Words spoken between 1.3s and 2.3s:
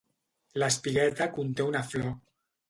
conté una flor.